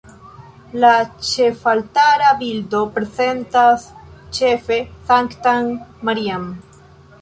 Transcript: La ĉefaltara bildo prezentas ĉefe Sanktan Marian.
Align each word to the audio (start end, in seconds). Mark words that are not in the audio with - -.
La 0.83 0.93
ĉefaltara 1.31 2.33
bildo 2.41 2.81
prezentas 2.97 3.87
ĉefe 4.41 4.83
Sanktan 5.13 5.75
Marian. 6.09 6.55